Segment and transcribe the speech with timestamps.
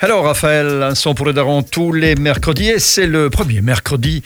[0.00, 4.22] Alors Raphaël, un son pour le daron tous les mercredis et c'est le premier mercredi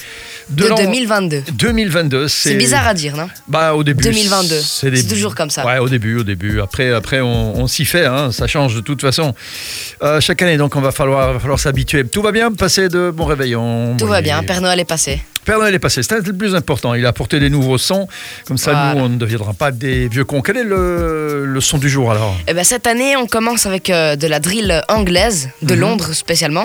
[0.51, 1.45] de, De l'an 2022.
[1.55, 2.29] 2022.
[2.29, 3.27] C'est bizarre à dire, non?
[3.49, 4.05] Bah au début.
[4.05, 4.49] 2022.
[4.91, 5.65] des- C'est toujours comme ça.
[5.65, 6.61] Ouais, au début, au début.
[6.61, 8.05] Après, après, on, on s'y fait.
[8.05, 9.35] hein, ça change de toute façon.
[10.03, 12.07] Euh, chaque année, donc, on va falloir, va falloir s'habituer.
[12.07, 13.97] Tout va bien, passer de bons réveillons.
[13.97, 15.23] Tout Bon, va bien, Père Noël est passé.
[15.49, 16.95] Noël est passé, c'était le plus important.
[16.95, 18.09] Il a apporté des nouveaux sons.
[18.47, 18.95] Comme ça, Voilà.
[18.95, 20.41] nous, on ne deviendra pas des vieux cons.
[20.41, 23.91] Quel est le, le son du jour alors Eh ben, cette année, on commence avec
[23.91, 25.81] euh, de la drill anglaise, de Mhm.
[25.81, 26.65] Londres spécialement.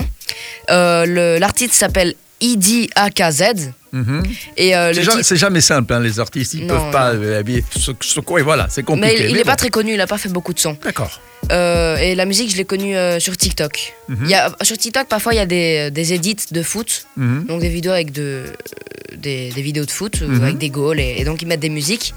[0.70, 3.70] Euh, L'artiste s'appelle Idi AKZ.
[3.90, 4.22] Mhm.
[4.58, 6.54] Et euh, C'est jamais, titre- c'est jamais simple, hein, les artistes.
[6.54, 8.38] Ils ne peuvent pas euh, habiller ce, ce quoi.
[8.40, 9.16] Et voilà, c'est compliqué.
[9.18, 10.76] Mais il n'est pas très connu, il n'a pas fait beaucoup de sons.
[10.84, 11.20] D'accord.
[11.50, 13.94] Euh, et la musique, je l'ai connue euh, sur TikTok.
[14.08, 14.26] Mhm.
[14.28, 17.06] Y a, sur TikTok, parfois, il y a des, des edits de foot.
[17.16, 17.46] Mhm.
[17.48, 18.44] Donc des vidéos avec de,
[19.16, 21.00] des, des vidéos de foot, avec des goals.
[21.00, 22.12] Et, et donc, ils mettent des musiques.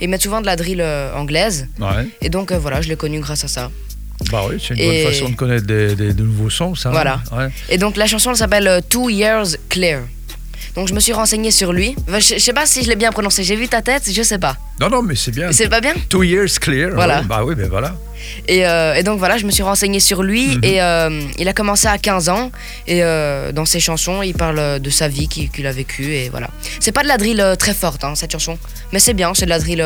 [0.00, 0.82] Et ils mettent souvent de la drill
[1.16, 1.68] anglaise.
[1.80, 2.06] Ouais.
[2.20, 3.70] Et donc, voilà, je l'ai connue grâce à ça.
[4.34, 6.90] Bah oui, c'est une Et- bonne façon de connaître des, des- de nouveaux sons, ça.
[6.90, 7.20] Voilà.
[7.32, 7.48] Ouais.
[7.68, 10.00] Et donc la chanson elle s'appelle euh, Two Years Clear.
[10.74, 11.94] Donc je me suis renseigné sur lui.
[12.08, 13.44] Enfin, je, je sais pas si je l'ai bien prononcé.
[13.44, 14.56] J'ai vu ta tête, je sais pas.
[14.80, 15.52] Non, non, mais c'est bien.
[15.52, 16.90] C'est pas bien Two years clear.
[16.94, 17.20] Voilà.
[17.20, 17.26] ouais.
[17.26, 17.94] Bah oui, ben voilà.
[18.48, 20.56] et, euh, et donc voilà, je me suis renseigné sur lui.
[20.56, 20.64] Mhm.
[20.64, 22.50] Et euh, il a commencé à 15 ans.
[22.88, 26.12] Et euh, dans ses chansons, il parle de sa vie qu'il a vécue.
[26.12, 26.48] Et voilà.
[26.80, 28.58] C'est pas de la drill très forte, hein, cette chanson.
[28.92, 29.84] Mais c'est bien, c'est de la drill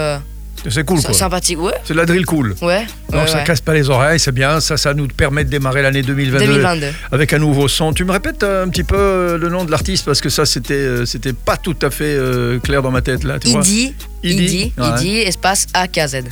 [0.69, 1.15] C'est cool, quoi.
[1.15, 1.61] sympathique.
[1.61, 2.55] Ouais, C'est de la drill cool.
[2.63, 2.87] ouais.
[3.13, 3.45] Non, ouais, ça ouais.
[3.45, 4.61] casse pas les oreilles, c'est bien.
[4.61, 6.87] Ça, ça nous permet de démarrer l'année 2022, 2022.
[7.13, 7.93] avec un nouveau son.
[7.93, 10.05] Tu me répètes euh, un petit peu euh, le nom de l'artiste?
[10.05, 13.25] Parce que ça, c'était, euh, c'était pas tout à fait euh, clair dans ma tête
[13.25, 13.39] là.
[13.39, 14.89] Tu vois Idi, Idi, Idi, ouais.
[15.01, 16.25] Idi, espace AKZ.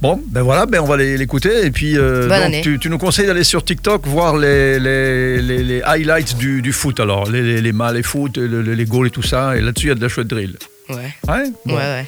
[0.00, 2.60] Bon, ben voilà, ben on va les- l'écouter et puis euh, Bonne donc, année.
[2.62, 6.72] tu, tu nous conseilles d'aller sur TikTok voir les, les, les, les highlights du, du
[6.72, 9.56] foot alors, les, les, les les foot, le- le- les goals et tout ça.
[9.56, 10.56] Et là-dessus, il y a de la chouette drill.
[10.88, 10.96] Ouais,
[11.28, 11.44] Ouais.
[11.64, 11.74] Bon.
[11.74, 12.06] ouais, ouais.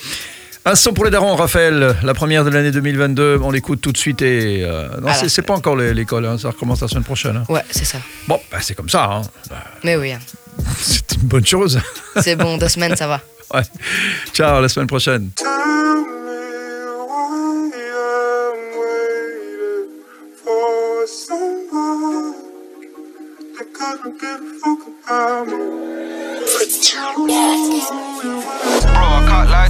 [0.70, 3.38] Un son pour les darons, Raphaël, la première de l'année 2022.
[3.42, 5.14] On l'écoute tout de suite et euh, non, Voilà.
[5.16, 7.38] c'est, c'est pas encore l'é- l'école, hein, ça recommence la semaine prochaine.
[7.38, 7.44] hein.
[7.48, 7.97] Ouais, c'est ça.
[8.27, 9.05] Bon, ben, c'est comme ça.
[9.05, 9.22] hein.
[9.48, 10.19] Ben, Mais oui, hein.
[10.78, 11.80] c'est une bonne chose.
[12.20, 13.20] c'est bon, deux semaines, ça va.
[13.55, 13.62] Ouais.
[14.34, 15.30] Ciao, la semaine prochaine.
[15.34, 15.46] Tell
[27.17, 29.67] me why I'm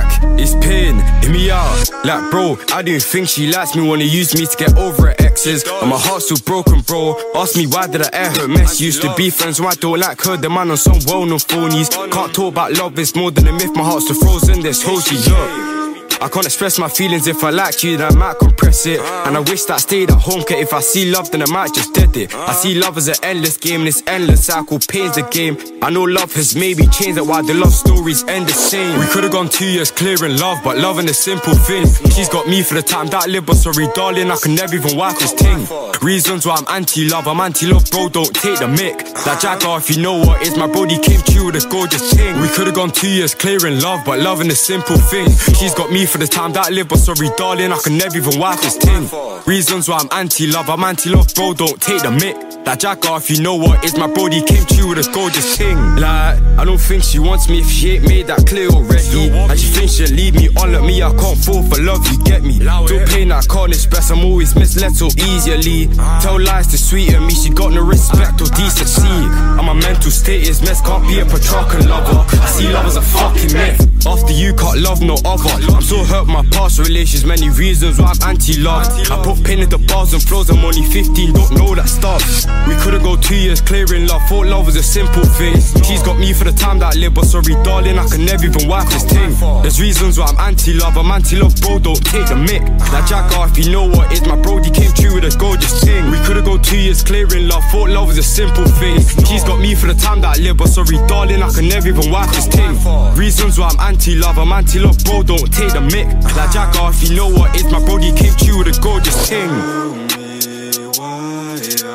[0.00, 1.90] act, it's pain, hear me out.
[2.04, 5.14] Like, bro, I don't think she likes me, wanna use me to get over her
[5.18, 5.64] exes.
[5.64, 7.16] And my heart's still broken, bro.
[7.34, 8.80] Ask me why did I air her mess?
[8.80, 10.36] Used to be friends, why I don't like her?
[10.36, 11.90] The man on some well known phonies.
[12.10, 13.74] Can't talk about love, it's more than a myth.
[13.74, 15.79] My heart's still frozen, there's holes, look.
[16.22, 19.00] I can't express my feelings if I like you, then I might compress it.
[19.00, 21.72] And I wish that stayed at home, cause if I see love, then I might
[21.72, 22.34] just dead it.
[22.34, 25.56] I see love as an endless game, this endless cycle pains the game.
[25.82, 29.00] I know love has maybe changed it, why the love stories end the same.
[29.00, 31.86] We could've gone two years clearing love, but loving the simple thing.
[32.12, 34.74] She's got me for the time that I live, but sorry, darling, I can never
[34.74, 35.64] even wipe this thing.
[36.02, 38.98] Reasons why I'm anti love, I'm anti love, bro, don't take the mic.
[39.24, 42.40] That Jagger, if you know what is, my body came true with a gorgeous thing.
[42.42, 45.28] We could've gone two years clearing love, but loving the simple thing.
[45.56, 48.16] She's got me for the time that I live, but sorry, darling, I can never
[48.16, 49.08] even wipe this thing.
[49.46, 52.34] Reasons why I'm anti love, I'm anti love, bro, don't take the mic.
[52.64, 55.78] That Jagger, if you know what is, my brody came true with a gorgeous thing.
[55.96, 59.30] Like, I don't think she wants me if she ain't made that clear already.
[59.30, 60.39] And she thinks she'll leave me
[60.70, 62.58] look me, I can't fall for love, you get me.
[62.58, 65.88] Don't pain I can't express, I'm always misled so easily.
[65.98, 66.20] Ah.
[66.22, 68.56] Tell lies to sweeten me, she got no respect or ah.
[68.56, 69.08] decency.
[69.08, 72.24] And my mental state is mess, can't be a Petrarchan lover.
[72.40, 74.06] I see love as a fucking myth.
[74.06, 75.50] After you can't love no other.
[75.74, 78.86] I'm so hurt my past relations, many reasons why I'm anti-love.
[79.10, 82.22] I put pain in the bars and flows, I'm only 15, don't know that stuff.
[82.66, 85.54] We could've go two years clearing love, thought love was a simple thing.
[85.84, 88.46] She's got me for the time that I live, but sorry, darling, I can never
[88.46, 89.32] even wipe this thing.
[89.62, 92.60] There's reasons why I'm anti-love, I'm anti-love, bro, don't take the mic.
[92.92, 94.60] That Jagger, if you know what is, my bro.
[94.60, 96.10] brody came true with a gorgeous thing.
[96.10, 99.00] We could've go two years clearing love, thought love was a simple thing.
[99.24, 101.88] She's got me for the time that I live, but sorry, darling, I can never
[101.88, 102.76] even wipe this thing.
[103.16, 106.12] Reasons why I'm anti-love, I'm anti-love, bro, don't take the mic.
[106.36, 107.96] That Jagger, if you know what is, my bro.
[107.96, 109.48] brody came true with a gorgeous thing.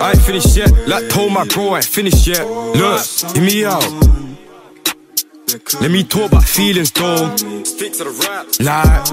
[0.02, 2.48] I ain't finished yet, like told my bro I ain't finished yet.
[2.50, 3.86] Look, hear me out.
[5.80, 7.36] Let me talk about feelings though.
[7.64, 8.48] Stick to the rap.
[8.60, 9.08] Like,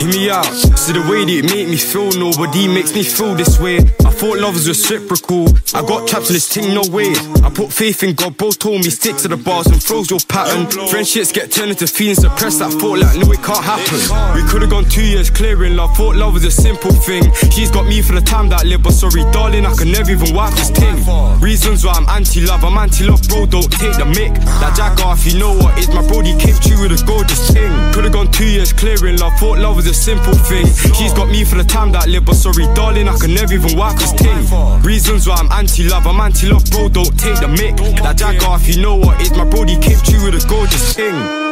[0.00, 0.46] hear me out.
[0.78, 3.80] See the way that it make me feel, nobody makes me feel this way.
[4.16, 5.46] Thought love was reciprocal.
[5.74, 7.12] I got trapped in this thing, no way.
[7.44, 10.20] I put faith in God, both told me stick to the bars and froze your
[10.26, 10.66] pattern.
[10.88, 12.62] Friendships get turned into feelings suppressed.
[12.62, 14.00] I thought like, no, it can't happen.
[14.34, 15.94] We could've gone two years clearing love.
[15.96, 17.30] Thought love was a simple thing.
[17.52, 20.10] She's got me for the time that I live, but sorry, darling, I can never
[20.10, 20.96] even wipe this thing.
[21.38, 23.44] Reasons why I'm anti-love, I'm anti-love, bro.
[23.44, 24.32] Don't take the mic.
[24.64, 27.70] That jack off, you know what is my brody came true with a gorgeous thing.
[27.92, 29.36] Could've gone two years clearing love.
[29.38, 30.64] Thought love was a simple thing.
[30.96, 33.52] She's got me for the time that I live, but sorry, darling, I can never
[33.52, 34.82] even wipe this thing.
[34.82, 36.88] Reasons why I'm anti-love, I'm anti-love, bro.
[36.88, 37.76] Don't take the mic.
[38.02, 41.45] That jack off, you know what is my brody came true with a gorgeous thing.